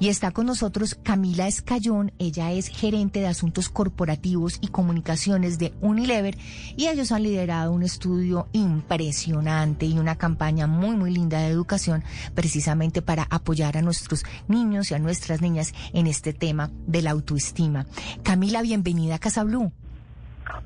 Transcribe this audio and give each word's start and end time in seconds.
Y 0.00 0.08
está 0.08 0.30
con 0.32 0.46
nosotros 0.46 0.94
Camila 0.94 1.46
Escayón, 1.46 2.12
ella 2.18 2.52
es 2.52 2.68
gerente 2.68 3.20
de 3.20 3.26
asuntos 3.26 3.68
corporativos 3.68 4.58
y 4.60 4.68
comunicaciones 4.68 5.58
de 5.58 5.72
Unilever 5.80 6.36
y 6.76 6.88
ellos 6.88 7.12
han 7.12 7.22
liderado 7.22 7.72
un 7.72 7.82
estudio 7.82 8.48
impresionante 8.52 9.86
y 9.86 9.98
una 9.98 10.16
campaña 10.16 10.66
muy 10.66 10.96
muy 10.96 11.12
linda 11.12 11.40
de 11.40 11.48
educación 11.48 12.02
precisamente 12.34 13.02
para 13.02 13.26
apoyar 13.30 13.76
a 13.76 13.82
nuestros 13.82 14.24
niños 14.48 14.90
y 14.90 14.94
a 14.94 14.98
nuestras 14.98 15.40
niñas 15.40 15.74
en 15.92 16.06
este 16.06 16.32
tema 16.32 16.70
de 16.86 17.02
la 17.02 17.12
autoestima. 17.12 17.86
Camila, 18.22 18.62
bienvenida 18.62 19.16
a 19.16 19.18
Casa 19.18 19.44
Blue. 19.44 19.72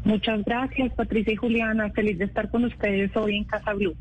Muchas 0.05 0.45
gracias, 0.45 0.93
Patricia 0.95 1.33
y 1.33 1.37
Juliana. 1.37 1.91
Feliz 1.91 2.19
de 2.19 2.25
estar 2.25 2.51
con 2.51 2.65
ustedes 2.65 3.15
hoy 3.17 3.37
en 3.37 3.45
Casa 3.45 3.73
Blue. 3.75 3.97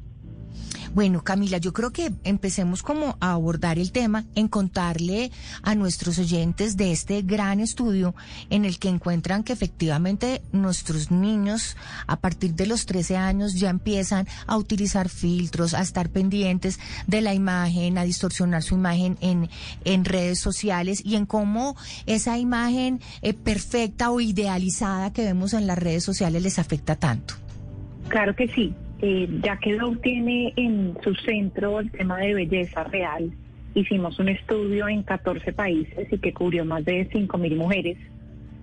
Bueno, 0.93 1.23
Camila, 1.23 1.57
yo 1.57 1.73
creo 1.73 1.91
que 1.91 2.11
empecemos 2.23 2.83
como 2.83 3.17
a 3.19 3.31
abordar 3.33 3.77
el 3.79 3.91
tema 3.91 4.25
en 4.35 4.47
contarle 4.47 5.31
a 5.61 5.75
nuestros 5.75 6.19
oyentes 6.19 6.77
de 6.77 6.91
este 6.91 7.21
gran 7.21 7.59
estudio 7.59 8.15
en 8.49 8.65
el 8.65 8.79
que 8.79 8.89
encuentran 8.89 9.43
que 9.43 9.53
efectivamente 9.53 10.41
nuestros 10.51 11.11
niños 11.11 11.75
a 12.07 12.19
partir 12.19 12.53
de 12.53 12.67
los 12.67 12.85
13 12.85 13.17
años 13.17 13.53
ya 13.55 13.69
empiezan 13.69 14.27
a 14.45 14.57
utilizar 14.57 15.09
filtros, 15.09 15.73
a 15.73 15.81
estar 15.81 16.09
pendientes 16.09 16.79
de 17.05 17.21
la 17.21 17.33
imagen, 17.33 17.97
a 17.97 18.03
distorsionar 18.03 18.63
su 18.63 18.75
imagen 18.75 19.17
en, 19.21 19.49
en 19.85 20.05
redes 20.05 20.39
sociales 20.39 21.01
y 21.05 21.15
en 21.15 21.25
cómo 21.25 21.75
esa 22.05 22.37
imagen 22.37 23.01
eh, 23.21 23.33
perfecta 23.33 24.11
o 24.11 24.19
idealizada 24.19 25.13
que 25.13 25.23
vemos 25.23 25.53
en 25.53 25.67
las 25.67 25.77
redes 25.77 26.03
sociales 26.03 26.41
les 26.43 26.59
afecta 26.59 26.95
tanto. 26.95 27.35
Claro 28.09 28.35
que 28.35 28.47
sí. 28.47 28.73
Eh, 29.01 29.29
ya 29.43 29.57
que 29.57 29.77
Dow 29.77 29.95
tiene 29.97 30.53
en 30.55 30.97
su 31.03 31.13
centro 31.15 31.79
el 31.79 31.91
tema 31.91 32.17
de 32.17 32.33
belleza 32.33 32.83
real, 32.85 33.31
hicimos 33.75 34.17
un 34.17 34.29
estudio 34.29 34.87
en 34.87 35.03
14 35.03 35.53
países 35.53 36.11
y 36.11 36.17
que 36.17 36.33
cubrió 36.33 36.65
más 36.65 36.83
de 36.83 37.07
5.000 37.09 37.55
mujeres. 37.55 37.97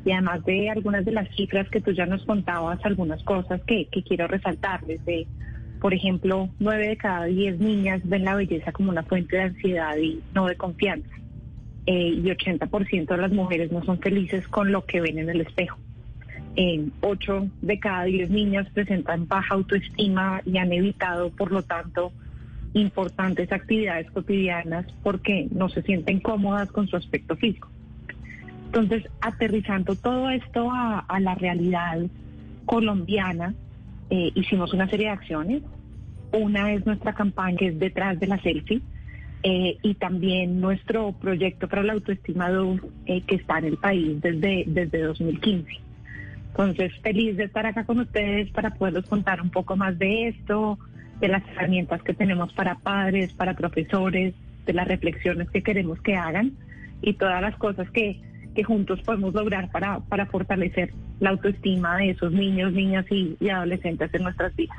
Y 0.05 0.11
además 0.11 0.45
de 0.45 0.71
algunas 0.71 1.05
de 1.05 1.13
las 1.13 1.29
cifras 1.35 1.69
que 1.71 1.81
tú 1.81 1.93
ya 1.93 2.05
nos 2.07 2.25
contabas, 2.25 2.85
algunas 2.85 3.23
cosas 3.23 3.61
que, 3.67 3.87
quiero 4.07 4.27
resaltarles. 4.27 5.05
De, 5.05 5.27
por 5.81 5.95
ejemplo, 5.95 6.51
9 6.59 6.89
de 6.89 6.97
cada 6.97 7.25
10 7.25 7.61
niñas 7.61 8.03
ven 8.05 8.25
la 8.25 8.35
belleza 8.35 8.73
como 8.73 8.91
una 8.91 9.05
fuente 9.05 9.37
de 9.37 9.43
ansiedad 9.43 9.97
y 9.97 10.21
no 10.35 10.47
de 10.47 10.57
confianza. 10.57 11.09
Eh, 11.87 12.09
y 12.09 12.23
80% 12.23 13.07
de 13.07 13.17
las 13.17 13.33
mujeres 13.33 13.71
no 13.71 13.85
son 13.85 13.99
felices 14.01 14.49
con 14.49 14.73
lo 14.73 14.85
que 14.85 15.01
ven 15.01 15.19
en 15.19 15.31
el 15.31 15.43
espejo. 15.43 15.79
En 16.57 16.93
8 17.01 17.49
de 17.63 17.79
cada 17.81 18.05
10 18.05 18.31
niñas 18.31 18.69
presentan 18.73 19.27
baja 19.27 19.55
autoestima 19.55 20.41
y 20.45 20.59
han 20.59 20.73
evitado, 20.73 21.31
por 21.31 21.51
lo 21.51 21.63
tanto, 21.63 22.13
importantes 22.75 23.51
actividades 23.53 24.11
cotidianas 24.11 24.87
porque 25.03 25.49
no 25.51 25.69
se 25.69 25.83
sienten 25.83 26.21
cómodas 26.21 26.71
con 26.71 26.87
su 26.89 26.97
aspecto 26.97 27.37
físico. 27.37 27.69
Entonces, 28.67 29.09
aterrizando 29.21 29.95
todo 29.95 30.31
esto 30.31 30.69
a, 30.73 31.21
la 31.21 31.35
realidad 31.37 32.01
colombiana, 32.67 33.55
eh, 34.11 34.33
hicimos 34.35 34.73
una 34.73 34.89
serie 34.89 35.07
de 35.07 35.13
acciones. 35.13 35.63
Una 36.33 36.73
es 36.73 36.85
nuestra 36.85 37.15
campaña 37.15 37.57
que 37.57 37.69
es 37.69 37.79
detrás 37.79 38.19
de 38.19 38.27
la 38.27 38.39
selfie 38.41 38.83
eh, 39.45 39.79
y 39.83 39.95
también 39.95 40.61
nuestro 40.61 41.13
proyecto 41.13 41.69
para 41.69 41.85
la 41.85 41.93
autoestima 41.93 42.51
eh, 43.07 43.21
que 43.23 43.37
está 43.37 43.59
en 43.59 43.67
el 43.67 43.77
país 43.77 44.21
desde, 44.21 44.65
desde 44.67 45.03
2015. 45.03 45.71
Entonces, 46.57 46.93
feliz 47.03 47.37
de 47.37 47.45
estar 47.45 47.67
acá 47.67 47.85
con 47.85 47.99
ustedes 47.99 48.49
para 48.51 48.71
poderles 48.71 49.07
contar 49.07 49.41
un 49.43 49.51
poco 49.51 49.75
más 49.75 49.99
de 49.99 50.29
esto, 50.29 50.79
de 51.19 51.27
las 51.27 51.43
herramientas 51.49 52.01
que 52.03 52.15
tenemos 52.15 52.53
para 52.53 52.77
padres, 52.77 53.33
para 53.33 53.55
profesores, 53.55 54.35
de 54.65 54.73
las 54.73 54.87
reflexiones 54.87 55.51
que 55.51 55.63
queremos 55.63 56.01
que 56.01 56.15
hagan 56.15 56.53
y 57.03 57.15
todas 57.15 57.43
las 57.43 57.57
cosas 57.57 57.91
que, 57.91 58.21
que 58.55 58.63
juntos 58.63 59.03
podemos 59.03 59.35
lograr 59.35 59.69
para, 59.73 59.99
para 59.99 60.27
fortalecer 60.27 60.93
la 61.25 61.31
autoestima 61.31 61.97
de 61.97 62.11
esos 62.11 62.33
niños, 62.33 62.73
niñas 62.73 63.07
y, 63.11 63.37
adolescentes 63.49 64.13
en 64.13 64.23
nuestras 64.23 64.55
vidas. 64.55 64.77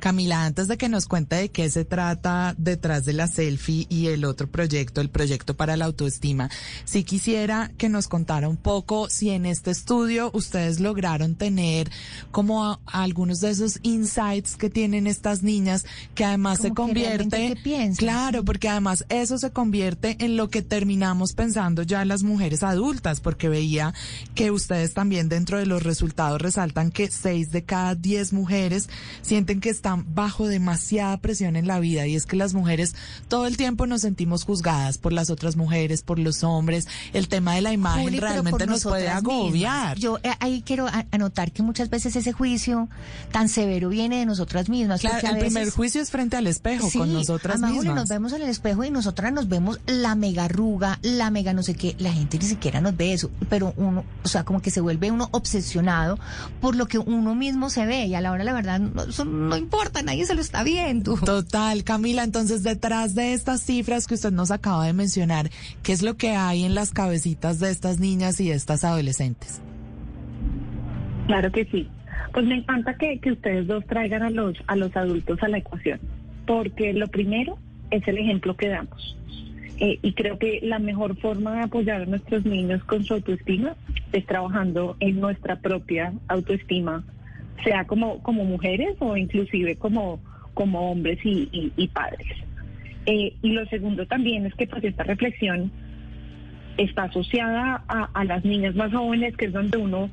Camila, 0.00 0.44
antes 0.44 0.68
de 0.68 0.76
que 0.76 0.88
nos 0.88 1.06
cuente 1.06 1.36
de 1.36 1.48
qué 1.50 1.70
se 1.70 1.84
trata 1.84 2.54
detrás 2.58 3.04
de 3.04 3.12
la 3.12 3.28
selfie 3.28 3.86
y 3.88 4.08
el 4.08 4.24
otro 4.24 4.48
proyecto, 4.48 5.00
el 5.00 5.08
proyecto 5.08 5.54
para 5.54 5.76
la 5.76 5.84
autoestima, 5.84 6.50
sí 6.84 7.04
quisiera 7.04 7.70
que 7.78 7.88
nos 7.88 8.08
contara 8.08 8.48
un 8.48 8.56
poco 8.56 9.08
si 9.08 9.30
en 9.30 9.46
este 9.46 9.70
estudio 9.70 10.30
ustedes 10.34 10.80
lograron 10.80 11.36
tener 11.36 11.90
como 12.30 12.80
algunos 12.86 13.40
de 13.40 13.50
esos 13.50 13.78
insights 13.82 14.56
que 14.56 14.70
tienen 14.70 15.06
estas 15.06 15.42
niñas 15.42 15.86
que 16.14 16.24
además 16.24 16.58
se 16.58 16.72
convierte, 16.72 17.56
claro, 17.96 18.44
porque 18.44 18.68
además 18.68 19.04
eso 19.08 19.38
se 19.38 19.52
convierte 19.52 20.16
en 20.18 20.36
lo 20.36 20.48
que 20.48 20.62
terminamos 20.62 21.34
pensando 21.34 21.82
ya 21.82 22.04
las 22.04 22.24
mujeres 22.24 22.64
adultas, 22.64 23.20
porque 23.20 23.48
veía 23.48 23.94
que 24.34 24.50
ustedes 24.50 24.92
también 24.92 25.28
dentro 25.28 25.58
de 25.58 25.66
los 25.66 25.83
resultados 25.84 26.40
resaltan 26.40 26.90
que 26.90 27.10
6 27.10 27.50
de 27.52 27.64
cada 27.64 27.94
10 27.94 28.32
mujeres 28.32 28.88
sienten 29.22 29.60
que 29.60 29.70
están 29.70 30.14
bajo 30.14 30.46
demasiada 30.46 31.16
presión 31.18 31.56
en 31.56 31.66
la 31.66 31.80
vida 31.80 32.06
y 32.06 32.16
es 32.16 32.26
que 32.26 32.36
las 32.36 32.54
mujeres 32.54 32.94
todo 33.28 33.46
el 33.46 33.56
tiempo 33.56 33.86
nos 33.86 34.02
sentimos 34.02 34.44
juzgadas 34.44 34.98
por 34.98 35.12
las 35.12 35.30
otras 35.30 35.56
mujeres, 35.56 36.02
por 36.02 36.18
los 36.18 36.44
hombres. 36.44 36.88
El 37.12 37.28
tema 37.28 37.54
de 37.54 37.62
la 37.62 37.72
imagen 37.72 38.20
realmente 38.20 38.66
nos 38.66 38.82
puede 38.82 39.08
agobiar. 39.08 39.98
Yo 39.98 40.18
eh, 40.22 40.32
ahí 40.40 40.62
quiero 40.64 40.86
anotar 41.10 41.52
que 41.52 41.62
muchas 41.62 41.90
veces 41.90 42.16
ese 42.16 42.32
juicio 42.32 42.88
tan 43.32 43.48
severo 43.48 43.88
viene 43.88 44.18
de 44.18 44.26
nosotras 44.26 44.68
mismas. 44.68 45.00
Claro, 45.00 45.28
el 45.28 45.38
primer 45.38 45.70
juicio 45.70 46.00
es 46.00 46.10
frente 46.10 46.36
al 46.36 46.46
espejo 46.46 46.88
con 46.90 47.12
nosotras 47.12 47.60
mismas. 47.60 47.94
nos 47.94 48.08
vemos 48.08 48.32
en 48.32 48.42
el 48.42 48.48
espejo 48.48 48.84
y 48.84 48.90
nosotras 48.90 49.32
nos 49.32 49.48
vemos 49.48 49.80
la 49.86 50.14
mega 50.14 50.44
arruga, 50.44 50.98
la 51.02 51.30
mega 51.30 51.52
no 51.52 51.62
sé 51.62 51.74
qué. 51.74 51.94
La 51.98 52.12
gente 52.12 52.38
ni 52.38 52.46
siquiera 52.46 52.80
nos 52.80 52.96
ve 52.96 53.12
eso, 53.12 53.30
pero 53.48 53.74
uno, 53.76 54.04
o 54.22 54.28
sea, 54.28 54.44
como 54.44 54.60
que 54.60 54.70
se 54.70 54.80
vuelve 54.80 55.10
uno 55.10 55.28
obsesivo 55.32 55.63
por 56.60 56.76
lo 56.76 56.86
que 56.86 56.98
uno 56.98 57.34
mismo 57.34 57.70
se 57.70 57.86
ve 57.86 58.06
y 58.06 58.14
a 58.14 58.20
la 58.20 58.32
hora 58.32 58.44
la 58.44 58.52
verdad 58.52 58.80
no, 58.80 59.24
no 59.24 59.56
importa, 59.56 60.02
nadie 60.02 60.26
se 60.26 60.34
lo 60.34 60.40
está 60.40 60.62
viendo. 60.62 61.16
Total, 61.16 61.84
Camila, 61.84 62.24
entonces 62.24 62.62
detrás 62.62 63.14
de 63.14 63.32
estas 63.32 63.62
cifras 63.62 64.06
que 64.06 64.14
usted 64.14 64.32
nos 64.32 64.50
acaba 64.50 64.86
de 64.86 64.92
mencionar, 64.92 65.50
¿qué 65.82 65.92
es 65.92 66.02
lo 66.02 66.16
que 66.16 66.30
hay 66.30 66.64
en 66.64 66.74
las 66.74 66.92
cabecitas 66.92 67.60
de 67.60 67.70
estas 67.70 67.98
niñas 67.98 68.40
y 68.40 68.48
de 68.48 68.54
estas 68.54 68.84
adolescentes? 68.84 69.60
Claro 71.26 71.50
que 71.52 71.64
sí. 71.66 71.88
Pues 72.32 72.46
me 72.46 72.56
encanta 72.56 72.94
que, 72.96 73.18
que 73.20 73.32
ustedes 73.32 73.66
dos 73.66 73.84
traigan 73.86 74.22
a 74.22 74.30
los, 74.30 74.56
a 74.66 74.76
los 74.76 74.94
adultos 74.96 75.42
a 75.42 75.48
la 75.48 75.58
ecuación, 75.58 76.00
porque 76.46 76.92
lo 76.92 77.06
primero 77.08 77.58
es 77.90 78.06
el 78.08 78.18
ejemplo 78.18 78.56
que 78.56 78.68
damos. 78.68 79.16
Eh, 79.80 79.98
y 80.02 80.12
creo 80.12 80.38
que 80.38 80.60
la 80.62 80.78
mejor 80.78 81.16
forma 81.16 81.56
de 81.56 81.62
apoyar 81.62 82.02
a 82.02 82.06
nuestros 82.06 82.44
niños 82.44 82.84
con 82.84 83.02
su 83.04 83.14
autoestima 83.14 83.74
es 84.12 84.24
trabajando 84.24 84.96
en 85.00 85.20
nuestra 85.20 85.56
propia 85.56 86.12
autoestima, 86.28 87.04
sea 87.64 87.84
como, 87.84 88.22
como 88.22 88.44
mujeres 88.44 88.96
o 89.00 89.16
inclusive 89.16 89.76
como, 89.76 90.20
como 90.54 90.90
hombres 90.90 91.18
y, 91.24 91.88
padres. 91.92 92.26
Eh, 93.06 93.34
y 93.42 93.50
lo 93.50 93.66
segundo 93.66 94.06
también 94.06 94.46
es 94.46 94.54
que 94.54 94.66
pues 94.66 94.84
esta 94.84 95.02
reflexión 95.02 95.72
está 96.76 97.04
asociada 97.04 97.84
a, 97.88 98.24
las 98.24 98.44
niñas 98.44 98.74
más 98.76 98.92
jóvenes, 98.92 99.36
que 99.36 99.46
es 99.46 99.52
donde 99.52 99.78
uno 99.78 100.10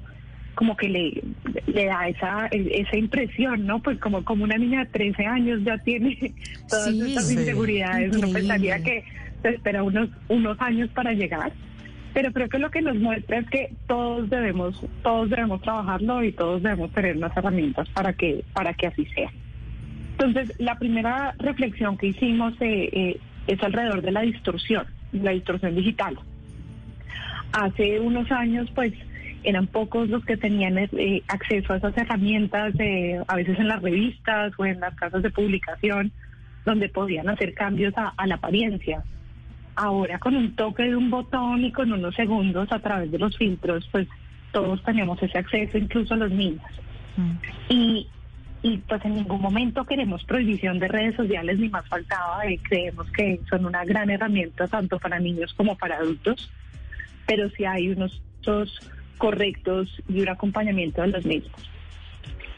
como 0.55 0.75
que 0.75 0.89
le, 0.89 1.23
le 1.67 1.85
da 1.85 2.07
esa, 2.09 2.47
esa 2.47 2.97
impresión, 2.97 3.65
¿no? 3.65 3.81
Pues 3.81 3.99
como, 3.99 4.25
como 4.25 4.43
una 4.43 4.57
niña 4.57 4.79
de 4.79 4.85
13 4.87 5.25
años 5.25 5.61
ya 5.63 5.77
tiene 5.77 6.17
todas 6.69 6.89
estas 6.89 7.31
inseguridades, 7.31 8.15
uno 8.17 8.31
pensaría 8.33 8.83
que 8.83 9.03
se 9.41 9.49
espera 9.49 9.83
unos, 9.83 10.09
unos 10.27 10.59
años 10.61 10.89
para 10.89 11.13
llegar, 11.13 11.51
pero 12.13 12.31
creo 12.33 12.49
que 12.49 12.59
lo 12.59 12.71
que 12.71 12.81
nos 12.81 12.95
muestra 12.97 13.39
es 13.39 13.49
que 13.49 13.73
todos 13.87 14.29
debemos, 14.29 14.79
todos 15.01 15.29
debemos 15.29 15.61
trabajarlo 15.61 16.23
y 16.23 16.31
todos 16.33 16.61
debemos 16.61 16.91
tener 16.91 17.15
unas 17.15 17.35
herramientas 17.35 17.87
para 17.89 18.13
que, 18.13 18.43
para 18.53 18.73
que 18.73 18.87
así 18.87 19.05
sea. 19.05 19.31
Entonces, 20.11 20.53
la 20.59 20.77
primera 20.77 21.33
reflexión 21.39 21.97
que 21.97 22.07
hicimos 22.07 22.53
eh, 22.59 22.89
eh, 22.91 23.19
es 23.47 23.63
alrededor 23.63 24.01
de 24.01 24.11
la 24.11 24.21
distorsión, 24.21 24.85
la 25.13 25.31
distorsión 25.31 25.75
digital. 25.75 26.17
Hace 27.53 27.99
unos 27.99 28.29
años, 28.31 28.69
pues, 28.75 28.93
eran 29.43 29.67
pocos 29.67 30.09
los 30.09 30.23
que 30.25 30.37
tenían 30.37 30.77
eh, 30.77 31.23
acceso 31.27 31.73
a 31.73 31.77
esas 31.77 31.97
herramientas, 31.97 32.73
a 33.27 33.35
veces 33.35 33.57
en 33.57 33.67
las 33.67 33.81
revistas 33.81 34.53
o 34.57 34.65
en 34.65 34.79
las 34.79 34.93
casas 34.95 35.23
de 35.23 35.31
publicación, 35.31 36.11
donde 36.65 36.89
podían 36.89 37.27
hacer 37.27 37.53
cambios 37.55 37.93
a 37.95 38.27
la 38.27 38.35
apariencia 38.35 39.03
ahora 39.81 40.19
con 40.19 40.35
un 40.35 40.55
toque 40.55 40.83
de 40.83 40.95
un 40.95 41.09
botón 41.09 41.65
y 41.65 41.71
con 41.71 41.91
unos 41.91 42.13
segundos 42.15 42.71
a 42.71 42.79
través 42.79 43.11
de 43.11 43.17
los 43.17 43.35
filtros, 43.37 43.87
pues 43.91 44.07
todos 44.51 44.83
tenemos 44.83 45.21
ese 45.23 45.37
acceso, 45.37 45.77
incluso 45.77 46.15
los 46.15 46.31
niños. 46.31 46.61
Mm. 47.17 47.31
Y, 47.69 48.07
y 48.61 48.77
pues 48.77 49.03
en 49.05 49.15
ningún 49.15 49.41
momento 49.41 49.83
queremos 49.85 50.23
prohibición 50.23 50.77
de 50.77 50.87
redes 50.87 51.15
sociales, 51.15 51.57
ni 51.57 51.69
más 51.69 51.87
faltaba, 51.87 52.45
eh, 52.45 52.59
creemos 52.61 53.09
que 53.11 53.39
son 53.49 53.65
una 53.65 53.83
gran 53.83 54.09
herramienta 54.09 54.67
tanto 54.67 54.99
para 54.99 55.19
niños 55.19 55.53
como 55.55 55.75
para 55.75 55.97
adultos, 55.97 56.51
pero 57.25 57.49
sí 57.49 57.65
hay 57.65 57.89
unos 57.89 58.21
correctos 59.17 59.89
y 60.07 60.21
un 60.21 60.29
acompañamiento 60.29 61.01
de 61.01 61.07
los 61.07 61.25
mismos. 61.25 61.69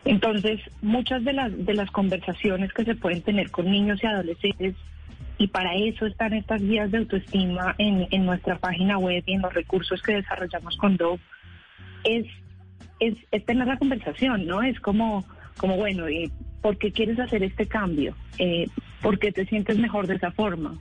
Entonces, 0.06 0.60
muchas 0.82 1.24
de 1.24 1.32
las, 1.32 1.66
de 1.66 1.74
las 1.74 1.90
conversaciones 1.92 2.74
que 2.74 2.84
se 2.84 2.96
pueden 2.96 3.22
tener 3.22 3.50
con 3.52 3.72
niños 3.72 4.04
y 4.04 4.08
adolescentes, 4.08 4.76
y 5.38 5.48
para 5.48 5.76
eso 5.76 6.06
están 6.06 6.34
estas 6.34 6.62
guías 6.62 6.92
de 6.92 7.00
autoestima 7.00 7.76
en, 7.78 8.08
en 8.12 8.26
nuestra 8.26 8.58
página 8.58 8.98
web 8.98 9.24
y 9.26 9.34
en 9.34 9.42
los 9.42 9.54
recursos 9.54 10.02
que 10.02 10.16
desarrollamos 10.16 10.78
con 10.78 10.98
Dove, 10.98 11.20
es, 12.04 12.26
es, 13.00 13.16
es 13.32 13.46
tener 13.46 13.68
la 13.68 13.78
conversación, 13.78 14.46
¿no? 14.46 14.62
Es 14.62 14.80
como, 14.80 15.26
como 15.58 15.78
bueno, 15.78 16.08
eh, 16.08 16.30
¿por 16.62 16.78
qué 16.78 16.92
quieres 16.92 17.20
hacer 17.20 17.44
este 17.44 17.66
cambio? 17.66 18.16
Eh, 18.38 18.68
¿Por 19.02 19.20
qué 19.20 19.32
te 19.32 19.46
sientes 19.46 19.78
mejor 19.78 20.08
de 20.08 20.16
esa 20.16 20.32
forma? 20.32 20.76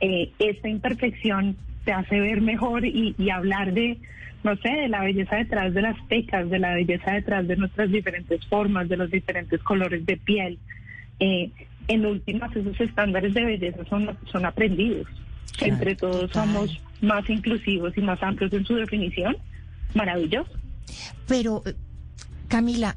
Eh, 0.00 0.32
esta 0.38 0.68
imperfección 0.68 1.56
te 1.84 1.92
hace 1.92 2.20
ver 2.20 2.40
mejor 2.40 2.84
y, 2.84 3.14
hablar 3.30 3.72
de, 3.72 3.98
no 4.42 4.56
sé, 4.56 4.68
de 4.68 4.88
la 4.88 5.02
belleza 5.02 5.36
detrás 5.36 5.72
de 5.72 5.82
las 5.82 5.96
pecas, 6.08 6.50
de 6.50 6.58
la 6.58 6.74
belleza 6.74 7.12
detrás 7.12 7.46
de 7.46 7.56
nuestras 7.56 7.90
diferentes 7.90 8.44
formas, 8.46 8.88
de 8.88 8.96
los 8.96 9.10
diferentes 9.10 9.62
colores 9.62 10.04
de 10.04 10.16
piel. 10.16 10.58
Eh, 11.20 11.50
en 11.88 12.06
últimas, 12.06 12.54
esos 12.54 12.80
estándares 12.80 13.34
de 13.34 13.44
belleza 13.44 13.84
son, 13.88 14.16
son 14.30 14.44
aprendidos. 14.44 15.06
Entre 15.60 15.94
todos 15.94 16.30
somos 16.32 16.80
más 17.00 17.28
inclusivos 17.30 17.96
y 17.96 18.00
más 18.00 18.22
amplios 18.22 18.52
en 18.52 18.64
su 18.64 18.74
definición. 18.74 19.36
Maravilloso. 19.94 20.50
Pero, 21.26 21.62
Camila, 22.48 22.96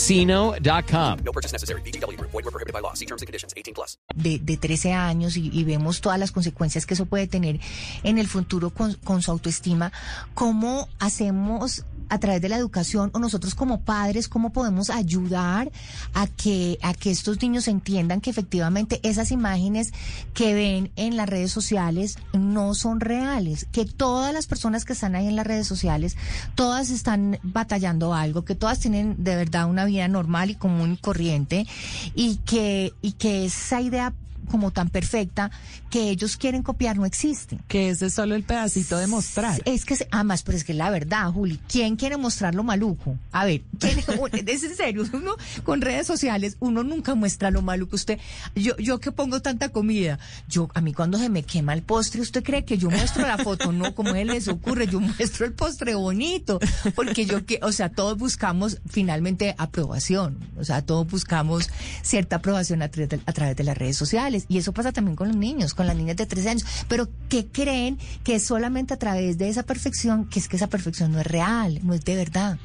ChumbaCasino.com. 0.01 1.19
No 1.23 1.31
purchase 1.31 1.51
necessary. 1.53 1.81
BGW. 1.81 2.19
Void 2.19 2.45
were 2.45 2.51
prohibited 2.51 2.73
by 2.73 2.81
law. 2.81 2.93
See 2.93 3.05
terms 3.05 3.21
and 3.21 3.27
conditions. 3.27 3.53
18 3.55 3.73
plus. 3.73 3.97
De, 4.15 4.39
de 4.39 4.57
13 4.57 4.93
años 4.93 5.37
y, 5.37 5.49
y, 5.53 5.63
vemos 5.63 6.01
todas 6.01 6.19
las 6.19 6.31
consecuencias 6.31 6.85
que 6.85 6.93
eso 6.93 7.05
puede 7.05 7.27
tener 7.27 7.59
en 8.03 8.17
el 8.17 8.27
futuro 8.27 8.69
con, 8.71 8.93
con 9.03 9.21
su 9.21 9.31
autoestima. 9.31 9.91
¿Cómo 10.33 10.87
hacemos 10.99 11.85
a 12.11 12.19
través 12.19 12.41
de 12.41 12.49
la 12.49 12.57
educación 12.57 13.09
o 13.13 13.19
nosotros 13.19 13.55
como 13.55 13.81
padres, 13.81 14.27
cómo 14.27 14.51
podemos 14.51 14.89
ayudar 14.89 15.71
a 16.13 16.27
que, 16.27 16.77
a 16.81 16.93
que 16.93 17.09
estos 17.09 17.41
niños 17.41 17.69
entiendan 17.69 18.19
que 18.19 18.29
efectivamente 18.29 18.99
esas 19.03 19.31
imágenes 19.31 19.93
que 20.33 20.53
ven 20.53 20.91
en 20.97 21.15
las 21.15 21.29
redes 21.29 21.51
sociales 21.51 22.17
no 22.33 22.75
son 22.75 22.99
reales, 22.99 23.65
que 23.71 23.85
todas 23.85 24.33
las 24.33 24.45
personas 24.45 24.83
que 24.83 24.91
están 24.91 25.15
ahí 25.15 25.27
en 25.27 25.37
las 25.37 25.47
redes 25.47 25.67
sociales, 25.67 26.17
todas 26.53 26.89
están 26.89 27.39
batallando 27.43 28.13
algo, 28.13 28.43
que 28.43 28.55
todas 28.55 28.79
tienen 28.79 29.15
de 29.23 29.37
verdad 29.37 29.69
una 29.69 29.85
vida 29.85 30.09
normal 30.09 30.49
y 30.49 30.55
común 30.55 30.93
y 30.93 30.97
corriente 30.97 31.65
y 32.13 32.35
que, 32.45 32.93
y 33.01 33.13
que 33.13 33.45
esa 33.45 33.79
idea 33.79 34.13
como 34.49 34.71
tan 34.71 34.89
perfecta 34.89 35.51
que 35.89 36.09
ellos 36.09 36.37
quieren 36.37 36.63
copiar 36.63 36.97
no 36.97 37.05
existe. 37.05 37.57
Que 37.67 37.89
ese 37.89 38.07
es 38.07 38.13
solo 38.13 38.35
el 38.35 38.43
pedacito 38.43 38.97
de 38.97 39.07
mostrar. 39.07 39.61
Es 39.65 39.85
que, 39.85 39.95
además, 40.11 40.43
pero 40.43 40.57
es 40.57 40.63
que 40.63 40.73
la 40.73 40.89
verdad, 40.89 41.31
Juli, 41.31 41.59
¿quién 41.67 41.95
quiere 41.95 42.17
mostrar 42.17 42.55
lo 42.55 42.63
maluco? 42.63 43.17
A 43.31 43.45
ver, 43.45 43.61
¿quién, 43.79 43.99
es 44.47 44.63
en 44.63 44.75
serio, 44.75 45.05
uno 45.13 45.35
con 45.63 45.81
redes 45.81 46.07
sociales, 46.07 46.57
uno 46.59 46.83
nunca 46.83 47.15
muestra 47.15 47.51
lo 47.51 47.61
maluco. 47.61 47.95
Usted, 47.95 48.19
yo, 48.55 48.75
yo 48.77 48.99
que 48.99 49.11
pongo 49.11 49.41
tanta 49.41 49.69
comida, 49.69 50.19
yo, 50.47 50.69
a 50.73 50.81
mí 50.81 50.93
cuando 50.93 51.17
se 51.17 51.29
me 51.29 51.43
quema 51.43 51.73
el 51.73 51.81
postre, 51.81 52.21
¿usted 52.21 52.43
cree 52.43 52.65
que 52.65 52.77
yo 52.77 52.89
muestro 52.89 53.27
la 53.27 53.37
foto? 53.37 53.71
No, 53.71 53.93
como 53.95 54.11
se 54.13 54.25
les 54.25 54.47
ocurre, 54.47 54.87
yo 54.87 54.99
muestro 54.99 55.45
el 55.45 55.53
postre 55.53 55.95
bonito, 55.95 56.59
porque 56.95 57.25
yo 57.25 57.45
que, 57.45 57.59
o 57.61 57.71
sea, 57.71 57.89
todos 57.89 58.17
buscamos 58.17 58.79
finalmente 58.87 59.55
aprobación, 59.57 60.37
o 60.57 60.63
sea, 60.63 60.81
todos 60.81 61.07
buscamos 61.07 61.69
cierta 62.01 62.37
aprobación 62.37 62.81
a, 62.81 62.85
a 62.85 63.33
través 63.33 63.55
de 63.55 63.63
las 63.63 63.77
redes 63.77 63.97
sociales. 63.97 64.30
Y 64.47 64.57
eso 64.57 64.73
pasa 64.73 64.91
también 64.91 65.15
con 65.15 65.27
los 65.27 65.37
niños, 65.37 65.73
con 65.73 65.87
las 65.87 65.95
niñas 65.95 66.17
de 66.17 66.25
13 66.25 66.49
años. 66.49 66.85
Pero 66.87 67.07
¿qué 67.29 67.45
creen 67.47 67.97
que 68.23 68.39
solamente 68.39 68.93
a 68.93 68.97
través 68.97 69.37
de 69.37 69.49
esa 69.49 69.63
perfección, 69.63 70.27
que 70.29 70.39
es 70.39 70.47
que 70.47 70.55
esa 70.55 70.67
perfección 70.67 71.11
no 71.11 71.19
es 71.19 71.27
real, 71.27 71.79
no 71.83 71.93
es 71.93 72.03
de 72.05 72.15
verdad? 72.15 72.57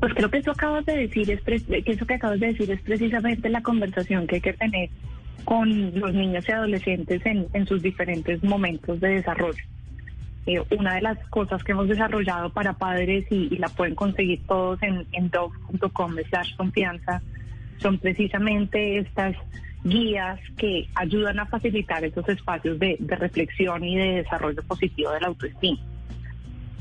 Pues 0.00 0.14
creo 0.14 0.30
que 0.30 0.38
eso 0.38 0.50
acabas 0.50 0.84
de 0.86 0.96
decir 0.96 1.30
es 1.30 1.40
que 1.42 1.82
que 1.82 2.14
acabas 2.14 2.40
de 2.40 2.48
decir 2.48 2.70
es 2.70 2.80
precisamente 2.82 3.48
la 3.48 3.62
conversación 3.62 4.26
que 4.26 4.36
hay 4.36 4.40
que 4.40 4.52
tener 4.52 4.90
con 5.44 5.98
los 5.98 6.12
niños 6.12 6.44
y 6.48 6.52
adolescentes 6.52 7.24
en, 7.24 7.46
en 7.52 7.66
sus 7.66 7.80
diferentes 7.80 8.42
momentos 8.42 9.00
de 9.00 9.08
desarrollo. 9.10 9.62
Eh, 10.46 10.60
una 10.76 10.94
de 10.94 11.02
las 11.02 11.18
cosas 11.28 11.62
que 11.64 11.72
hemos 11.72 11.88
desarrollado 11.88 12.50
para 12.50 12.72
padres 12.72 13.26
y, 13.30 13.54
y 13.54 13.58
la 13.58 13.68
pueden 13.68 13.94
conseguir 13.94 14.40
todos 14.46 14.82
en, 14.82 15.06
en 15.12 15.30
dog.com 15.30 16.16
slash 16.28 16.56
confianza 16.56 17.22
son 17.78 17.98
precisamente 17.98 18.98
estas 18.98 19.36
guías 19.86 20.40
que 20.56 20.88
ayudan 20.94 21.38
a 21.38 21.46
facilitar 21.46 22.04
esos 22.04 22.28
espacios 22.28 22.78
de, 22.78 22.96
reflexión 23.00 23.84
y 23.84 23.96
de 23.96 24.22
desarrollo 24.22 24.62
positivo 24.64 25.12
de 25.12 25.20
la 25.20 25.28
autoestima. 25.28 25.78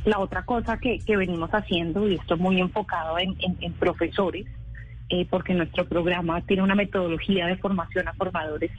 La 0.05 0.19
otra 0.19 0.43
cosa 0.43 0.77
que, 0.77 0.99
venimos 1.07 1.49
haciendo, 1.51 2.07
y 2.07 2.15
esto 2.15 2.37
muy 2.37 2.59
enfocado 2.59 3.17
en, 3.19 3.73
profesores, 3.73 4.45
eh, 5.09 5.27
porque 5.29 5.53
nuestro 5.53 5.85
programa 5.85 6.41
tiene 6.41 6.63
una 6.63 6.75
metodología 6.75 7.47
de 7.47 7.57
formación 7.57 8.07
a 8.07 8.13
formadores, 8.13 8.71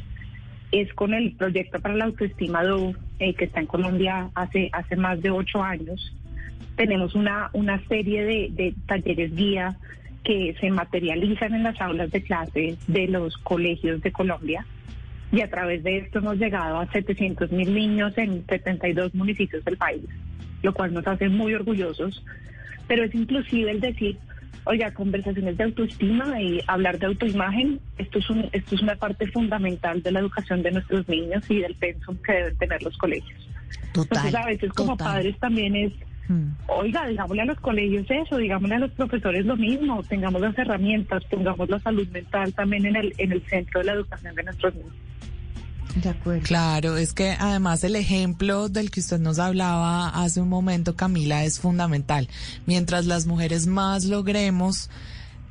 es 0.73 0.93
con 0.95 1.15
el 1.15 1.33
proyecto 1.37 1.81
para 1.81 1.95
la 1.95 2.07
autoestima 2.07 2.65
DOVE, 2.65 2.97
eh, 3.21 3.35
que 3.35 3.45
está 3.45 3.61
en 3.61 3.67
Colombia 3.67 4.31
hace, 4.35 4.71
hace 4.73 4.97
más 4.97 5.21
de 5.23 5.31
ocho 5.31 5.63
años. 5.63 6.13
Tenemos 6.77 7.15
una, 7.15 7.51
una 7.53 7.81
serie 7.87 8.25
de, 8.25 8.49
de 8.51 8.75
talleres 8.87 9.35
guía 9.35 9.77
que 10.27 10.57
se 10.61 10.71
materializan 10.71 11.55
en 11.55 11.63
las 11.63 11.81
aulas 11.81 12.11
de 12.11 12.21
clase 12.21 12.77
de 12.89 13.07
los 13.07 13.37
colegios 13.39 14.03
de 14.03 14.11
Colombia. 14.11 14.67
Y 15.31 15.41
a 15.41 15.49
través 15.49 15.85
de 15.85 15.99
esto 15.99 16.19
hemos 16.19 16.37
llegado 16.37 16.81
a 16.81 16.91
700 16.91 17.53
mil 17.53 17.73
niños 17.73 18.13
en 18.19 18.45
72 18.45 19.15
municipios 19.15 19.65
del 19.65 19.77
país, 19.77 20.03
lo 20.63 20.75
cual 20.75 20.93
nos 20.93 21.07
hace 21.07 21.29
muy 21.29 21.55
orgullosos. 21.55 22.25
Pero 22.89 23.05
es 23.05 23.15
inclusive 23.15 23.71
el 23.71 23.81
decir, 23.81 24.19
oiga, 24.65 24.93
conversaciones 24.93 25.57
de 25.57 25.65
autoestima 25.65 26.41
y 26.43 26.61
hablar 26.67 26.99
de 26.99 27.07
autoimagen, 27.07 27.79
esto 27.99 28.19
es, 28.19 28.29
un, 28.29 28.49
esto 28.51 28.75
es 28.75 28.83
una 28.83 28.97
parte 28.97 29.29
fundamental 29.29 30.03
de 30.03 30.11
la 30.11 30.21
educación 30.21 30.63
de 30.63 30.73
nuestros 30.73 31.09
niños 31.09 31.49
y 31.49 31.61
del 31.61 31.75
pensum 31.77 32.17
que 32.17 32.33
deben 32.33 32.57
tener 32.57 32.83
los 32.83 32.97
colegios. 32.99 33.49
Entonces 33.95 34.35
a 34.35 34.45
veces 34.45 34.73
como 34.73 34.97
padres 34.97 35.39
también 35.39 35.77
es 35.77 35.93
Mm. 36.29 36.51
Oiga, 36.69 37.07
digámosle 37.07 37.43
a 37.43 37.47
los 37.47 37.61
colegios 37.61 38.07
eso, 38.09 38.37
digámosle 38.37 38.75
a 38.75 38.79
los 38.81 38.91
profesores 38.93 39.47
lo 39.47 39.57
mismo, 39.57 40.03
tengamos 40.03 40.41
las 40.41 40.59
herramientas, 40.59 41.25
pongamos 41.31 41.69
la 41.69 41.81
salud 41.81 42.07
mental 42.09 42.53
también 42.55 42.87
en 42.87 42.97
el, 42.97 43.15
en 43.19 43.33
el 43.33 43.43
centro 43.47 43.81
de 43.81 43.87
la 43.87 43.93
educación 43.93 44.35
de 44.35 44.43
nuestros 44.43 44.75
niños. 44.75 44.93
De 46.03 46.11
acuerdo. 46.11 46.43
Claro, 46.43 46.97
es 46.99 47.15
que 47.15 47.31
además 47.39 47.83
el 47.83 47.97
ejemplo 47.97 48.69
del 48.69 48.91
que 48.91 49.01
usted 49.01 49.19
nos 49.19 49.39
hablaba 49.39 50.09
hace 50.11 50.43
un 50.43 50.49
momento, 50.51 50.95
Camila, 50.95 51.45
es 51.45 51.59
fundamental. 51.59 52.29
Mientras 52.67 53.07
las 53.07 53.27
mujeres 53.27 53.67
más 53.67 54.05
logremos 54.05 54.91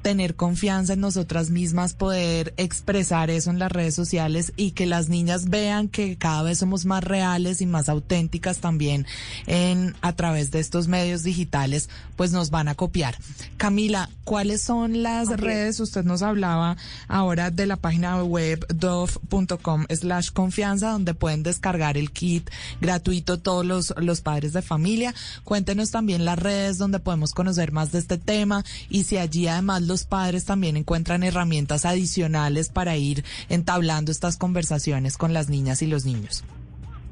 tener 0.05 0.35
confianza 0.35 0.93
en 0.93 1.00
nosotras 1.00 1.50
mismas, 1.50 1.95
poder 1.95 2.53
expresar 2.57 3.31
eso 3.31 3.50
en 3.50 3.57
las 3.57 3.71
redes 3.71 3.95
sociales 3.95 4.53
y 4.55 4.74
que 4.74 4.85
las 4.85 5.09
niñas 5.09 5.50
vean 5.50 5.88
que 5.88 6.15
cada 6.15 6.43
vez 6.43 6.59
somos 6.59 6.85
más 6.85 7.03
reales 7.03 7.59
y 7.59 7.65
más 7.65 7.89
auténticas 7.89 8.59
también 8.59 9.07
en 9.47 9.95
a 10.01 10.13
través 10.13 10.51
de 10.51 10.59
estos 10.59 10.88
medios 10.88 11.24
digitales, 11.24 11.89
pues 12.17 12.31
nos 12.31 12.51
van 12.51 12.67
a 12.67 12.75
copiar. 12.75 13.17
Camila, 13.57 14.12
¿cuáles 14.25 14.62
son 14.62 15.01
las 15.01 15.27
redes? 15.29 15.79
Usted 15.79 16.03
nos 16.03 16.21
hablaba 16.21 16.77
ahora 17.07 17.50
de 17.50 17.65
la 17.65 17.75
página 17.75 18.24
web 18.24 18.63
dove.com 18.75 19.85
slash 19.89 20.29
confianza, 20.29 20.91
donde 20.91 21.15
pueden 21.15 21.41
descargar 21.41 21.97
el 21.97 22.12
kit 22.12 22.47
gratuito 22.79 23.39
todos 23.39 23.65
los, 23.65 23.91
los 23.97 24.21
padres 24.21 24.53
de 24.53 24.62
familia. 24.62 25.15
Cuéntenos 25.43 25.89
también 25.89 26.25
las 26.25 26.38
redes 26.38 26.77
donde 26.77 27.00
podemos 27.00 27.33
conocer 27.33 27.71
más 27.71 27.91
de 27.91 27.97
este 27.97 28.19
tema 28.19 28.63
y 28.88 29.05
si 29.05 29.17
allí 29.17 29.47
además 29.47 29.81
los 29.81 29.95
los 29.96 30.04
padres 30.04 30.44
también 30.44 30.75
encuentran 30.75 31.24
herramientas 31.24 31.86
adicionales 31.86 32.68
para 32.68 32.98
ir 32.98 33.24
entablando 33.48 34.12
estas 34.12 34.36
conversaciones 34.36 35.16
con 35.16 35.32
las 35.34 35.48
niñas 35.50 35.82
y 35.82 35.88
los 35.88 36.06
niños. 36.06 36.44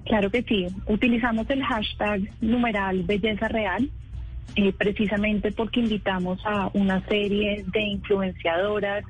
Claro 0.04 0.30
que 0.30 0.44
sí. 0.44 0.68
Utilizamos 0.86 1.50
el 1.50 1.64
hashtag 1.64 2.30
numeral 2.42 3.04
belleza 3.04 3.48
real 3.48 3.90
eh, 4.58 4.74
precisamente 4.74 5.54
porque 5.54 5.80
invitamos 5.80 6.46
a 6.46 6.72
una 6.74 7.00
serie 7.08 7.64
de 7.72 7.82
influenciadoras 7.84 9.06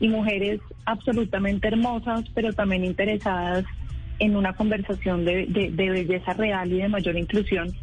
y 0.00 0.08
mujeres 0.08 0.62
absolutamente 0.86 1.68
hermosas, 1.68 2.24
pero 2.34 2.54
también 2.54 2.82
interesadas 2.82 3.66
en 4.20 4.36
una 4.36 4.54
conversación 4.54 5.26
de, 5.26 5.44
de 5.70 5.90
belleza 5.90 6.32
real 6.32 6.72
y 6.72 6.78
de 6.78 6.88
mayor 6.88 7.18
inclusión 7.18 7.74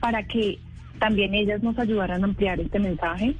para 0.00 0.24
que 0.24 0.58
también 0.98 1.34
ellas 1.34 1.62
nos 1.62 1.78
ayudaran 1.78 2.22
a 2.22 2.26
ampliar 2.26 2.58
este 2.58 2.80
mensaje 2.80 3.36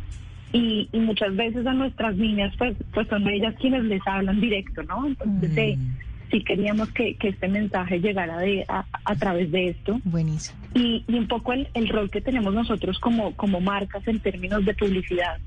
y, 0.53 0.89
muchas 0.93 1.35
veces 1.37 1.67
a 1.67 1.73
nuestras 1.73 2.17
niñas 2.17 2.55
pues 2.59 2.77
pues 2.93 3.07
son 3.09 3.29
ellas 3.29 3.55
quienes 3.61 3.85
les 3.85 4.01
hablan 4.07 4.41
directo, 4.41 4.83
¿no? 4.83 5.07
Entonces 5.07 5.79
mm. 5.79 5.97
sí 6.31 6.43
queríamos 6.43 6.91
que, 6.93 7.17
este 7.21 7.49
mensaje 7.49 8.01
llegara 8.01 8.39
de, 8.39 8.65
a, 8.69 9.15
través 9.17 9.51
de 9.51 9.69
esto. 9.71 10.01
Buenísimo. 10.05 10.59
Y, 10.75 11.05
y 11.07 11.15
un 11.15 11.29
poco 11.29 11.53
el, 11.53 11.69
el, 11.75 11.89
rol 11.89 12.11
que 12.11 12.21
tenemos 12.21 12.55
nosotros 12.55 12.99
como, 12.99 13.35
como 13.37 13.61
marcas 13.61 14.07
en 14.09 14.21
términos 14.21 14.65
de 14.65 14.75
publicidad. 14.75 15.39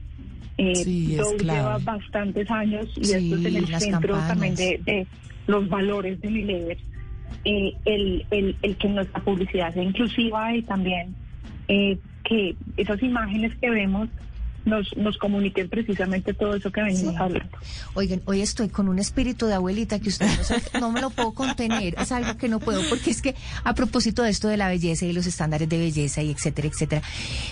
Eh, 0.58 0.75
sí, 0.75 1.17
lleva 1.39 1.79
bastantes 1.79 2.50
años 2.51 2.88
y 2.96 3.01
esto 3.01 3.36
es 3.38 3.46
en 3.46 3.55
el 3.55 3.79
centro 3.79 4.15
también 4.27 4.55
de, 4.55 5.08
los 5.48 5.67
valores 5.67 6.22
de 6.22 6.29
mi 6.29 6.43
Eh, 7.43 7.74
el, 7.86 8.25
el, 8.29 8.55
el 8.62 8.75
que 8.75 8.88
nuestra 8.88 9.24
publicidad 9.24 9.74
sea 9.74 9.81
inclusiva 9.81 10.53
y 10.53 10.62
también 10.62 11.15
eh, 11.67 11.98
que 12.24 12.55
esas 12.77 13.01
imágenes 13.01 13.55
que 13.55 13.70
vemos 13.72 14.10
nos, 14.65 14.96
nos 14.96 15.18
comuniquen 15.18 15.70
precisamente 15.70 16.34
todo 16.34 16.56
eso 16.56 16.72
que 16.72 16.82
venimos 16.82 17.15
hablando. 17.18 17.58
Oigan, 17.94 18.22
hoy 18.25 18.41
estoy 18.41 18.70
con 18.70 18.88
un 18.88 19.00
espíritu 19.00 19.48
de 19.48 19.56
abuelita 19.56 20.00
que 20.00 20.10
usted 20.10 20.27
no, 20.80 20.91
me 20.91 21.01
lo 21.01 21.10
puedo 21.10 21.34
contener, 21.34 21.96
es 22.00 22.12
algo 22.12 22.38
que 22.38 22.48
no 22.48 22.60
puedo, 22.60 22.82
porque 22.89 23.12
es 23.12 23.22
que 23.22 23.36
a 23.63 23.74
propósito 23.74 24.24
de 24.24 24.30
esto 24.30 24.48
de 24.48 24.58
la 24.58 24.70
belleza 24.70 25.06
y 25.06 25.13
los 25.13 25.25
estándares 25.25 25.68
de 25.68 25.77
belleza 25.77 26.22
y 26.22 26.32
etcétera, 26.32 26.68
etcétera, 26.68 27.01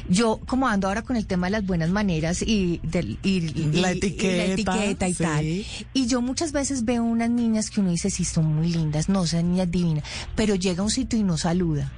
yo 0.08 0.40
como 0.46 0.68
ando 0.68 0.88
ahora 0.88 1.02
con 1.02 1.16
el 1.16 1.26
tema 1.26 1.48
de 1.48 1.52
las 1.52 1.66
buenas 1.66 1.90
maneras 1.90 2.42
y, 2.42 2.80
del, 2.84 3.18
y, 3.24 3.42
la, 3.74 3.92
etiqueta, 3.92 5.08
y 5.08 5.14
tal, 5.14 5.46
y 5.46 6.08
yo 6.08 6.22
muchas 6.22 6.52
veces 6.52 6.86
veo 6.86 7.04
unas 7.04 7.30
niñas 7.30 7.70
que 7.70 7.82
uno 7.82 7.92
dice, 7.92 8.10
sí, 8.10 8.26
son 8.26 8.54
muy 8.54 8.70
lindas, 8.70 9.10
no, 9.10 9.26
son 9.26 9.52
niñas 9.52 9.72
divinas, 9.72 10.04
pero 10.36 10.56
llega 10.56 10.82
a 10.82 10.84
un 10.84 10.92
sitio 10.92 11.20
y 11.20 11.24
no 11.24 11.38
saluda 11.38 11.92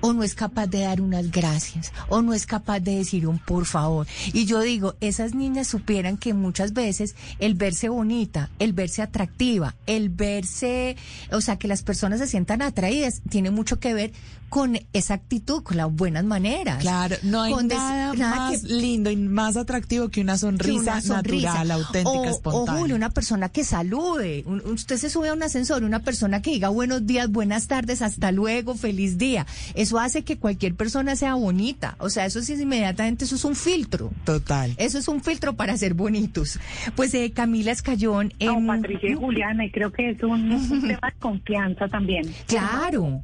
o 0.00 0.12
no 0.12 0.22
es 0.22 0.34
capaz 0.34 0.66
de 0.66 0.80
dar 0.80 1.00
unas 1.00 1.30
gracias, 1.30 1.92
o 2.08 2.22
no 2.22 2.34
es 2.34 2.46
capaz 2.46 2.80
de 2.80 2.96
decir 2.96 3.26
un 3.26 3.38
por 3.38 3.66
favor. 3.66 4.06
Y 4.32 4.46
yo 4.46 4.60
digo, 4.60 4.94
esas 5.00 5.34
niñas 5.34 5.68
supieran 5.68 6.16
que 6.16 6.34
muchas 6.34 6.72
veces 6.72 7.14
el 7.38 7.54
verse 7.54 7.88
bonita, 7.88 8.50
el 8.58 8.72
verse 8.72 9.02
atractiva, 9.02 9.74
el 9.86 10.08
verse, 10.08 10.96
o 11.30 11.40
sea, 11.40 11.56
que 11.56 11.68
las 11.68 11.82
personas 11.82 12.20
se 12.20 12.26
sientan 12.26 12.62
atraídas, 12.62 13.22
tiene 13.28 13.50
mucho 13.50 13.78
que 13.78 13.94
ver 13.94 14.12
con 14.54 14.78
esa 14.92 15.14
actitud, 15.14 15.64
con 15.64 15.78
las 15.78 15.92
buenas 15.92 16.22
maneras. 16.22 16.78
Claro, 16.80 17.16
no 17.24 17.42
hay 17.42 17.52
nada, 17.64 18.14
más 18.14 18.62
lindo 18.62 19.10
y 19.10 19.16
más 19.16 19.56
atractivo 19.56 20.10
que 20.10 20.20
una 20.20 20.38
sonrisa, 20.38 21.00
natural, 21.00 21.72
auténtica, 21.72 22.30
espontánea. 22.30 22.74
O 22.74 22.78
Julio, 22.78 22.94
una 22.94 23.10
persona 23.10 23.48
que 23.48 23.64
salude. 23.64 24.44
usted 24.66 24.96
se 24.96 25.10
sube 25.10 25.30
a 25.30 25.32
un 25.32 25.42
ascensor, 25.42 25.82
una 25.82 26.04
persona 26.04 26.40
que 26.40 26.50
diga 26.50 26.68
buenos 26.68 27.04
días, 27.04 27.32
buenas 27.32 27.66
tardes, 27.66 28.00
hasta 28.00 28.30
luego, 28.30 28.76
feliz 28.76 29.18
día. 29.18 29.44
Eso 29.74 29.98
hace 29.98 30.22
que 30.22 30.36
cualquier 30.36 30.74
persona 30.74 31.16
sea 31.16 31.34
bonita. 31.34 31.96
O 31.98 32.10
sea, 32.10 32.26
eso 32.26 32.42
sí 32.42 32.52
es 32.54 32.60
inmediatamente, 32.60 33.24
eso 33.24 33.36
es 33.36 33.44
un 33.44 33.56
filtro. 33.56 34.12
Total. 34.24 34.74
Eso 34.76 34.98
es 34.98 35.08
un 35.08 35.22
filtro 35.22 35.54
para 35.54 35.76
ser 35.76 35.94
bonitos. 35.94 36.58
Pues 36.96 37.14
eh, 37.14 37.32
Camila 37.32 37.72
Escayón. 37.72 38.32
En... 38.38 38.66
Patricia 38.66 39.10
y 39.10 39.14
Juliana, 39.14 39.64
y 39.64 39.70
creo 39.70 39.92
que 39.92 40.10
es 40.10 40.22
un, 40.22 40.48
tema 40.86 41.08
de 41.08 41.18
confianza 41.18 41.88
también. 41.88 42.32
Claro. 42.46 43.22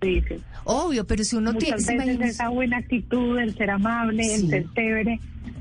Obvio, 0.64 1.06
pero 1.06 1.25
si 1.25 1.37
uno 1.37 1.54
tiene... 1.54 1.76
esa 2.25 2.49
buena 2.49 2.78
actitud, 2.78 3.38
el 3.38 3.54
ser 3.56 3.70
amable, 3.70 4.35
el 4.35 4.49
ser 4.49 4.66
chévere, 4.75 5.20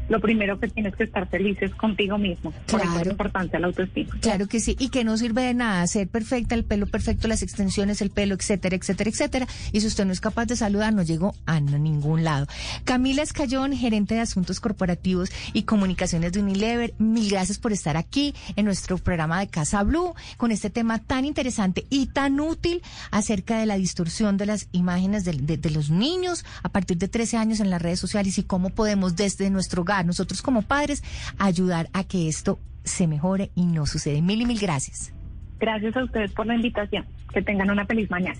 lo 0.10 0.20
primero 0.20 0.60
que 0.60 0.68
tienes 0.68 0.96
que 0.96 1.04
estar 1.04 1.28
feliz 1.30 1.58
es 1.62 1.74
contigo 1.76 2.18
mismo. 2.18 2.52
Claro. 2.66 2.68
Por 2.68 2.82
eso 2.82 3.02
es 3.02 3.12
importante 3.12 3.60
la 3.60 3.68
autoestima. 3.68 4.16
Claro 4.20 4.48
que 4.48 4.60
sí, 4.60 4.76
y 4.80 4.90
que 4.90 5.04
no 5.04 5.16
sirve 5.18 5.44
de 5.44 5.54
nada 5.54 5.86
ser 5.88 6.08
perfecta, 6.08 6.56
el 6.56 6.66
pelo 6.66 6.88
perfecto, 6.88 7.28
las 7.28 7.44
extensiones, 7.44 8.02
el 8.02 8.10
pelo, 8.10 8.36
etcétera, 8.36 8.76
etcétera, 8.76 9.10
etcétera. 9.10 9.48
Y 9.72 9.82
si 9.82 9.88
usted 9.88 10.06
no 10.06 10.12
es 10.12 10.20
capaz 10.20 10.48
de 10.48 10.56
saludar, 10.56 10.94
no 10.94 11.04
llegó 11.04 11.36
a 11.46 11.60
ningún 11.60 12.24
lado. 12.24 12.48
Camila 12.84 13.22
Escayón, 13.22 13.74
gerente 13.74 14.16
de 14.16 14.22
Asuntos 14.22 14.60
Corporativos 14.60 15.30
y 15.54 15.64
Comunicaciones 15.64 16.34
de 16.34 16.42
Unilever, 16.42 16.94
mil 16.98 17.30
gracias 17.30 17.60
por 17.60 17.72
estar 17.72 17.96
aquí 17.96 18.34
en 18.56 18.66
nuestro 18.66 18.98
programa 18.98 19.40
de 19.40 19.48
Casa 19.48 19.84
Blue 19.84 20.16
con 20.38 20.52
este 20.52 20.70
tema 20.70 21.00
tan 21.00 21.26
interesante 21.26 21.86
y 21.90 22.08
tan 22.08 22.40
útil 22.40 22.82
acerca 23.12 23.60
de 23.60 23.68
la 23.68 23.78
distorsión 23.78 24.38
de 24.38 24.48
las 24.48 24.68
imágenes 24.72 25.24
de, 25.26 25.58
de 25.58 25.70
los 25.70 25.92
niños 25.92 26.46
a 26.64 26.70
partir 26.70 26.98
de 26.98 27.08
13 27.08 27.38
años 27.38 27.60
en 27.60 27.70
las 27.70 27.82
redes 27.82 28.00
sociales 28.00 28.38
y 28.38 28.44
cómo 28.44 28.72
podemos 28.72 29.16
desde 29.16 29.50
nuestro 29.50 29.84
hogar 29.84 29.99
nosotros 30.04 30.42
como 30.42 30.62
padres 30.62 31.04
ayudar 31.38 31.90
a 31.94 32.04
que 32.04 32.28
esto 32.28 32.60
se 32.84 33.08
mejore 33.08 33.52
y 33.56 33.66
no 33.66 33.86
sucede. 33.86 34.22
Mil 34.22 34.42
y 34.42 34.46
mil 34.46 34.60
gracias. 34.60 35.14
Gracias 35.60 35.96
a 35.96 36.04
ustedes 36.04 36.32
por 36.32 36.46
la 36.46 36.56
invitación. 36.56 37.06
Que 37.34 37.42
tengan 37.42 37.70
una 37.70 37.86
feliz 37.86 38.10
mañana. 38.10 38.40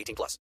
18 0.00 0.14
plus. 0.14 0.38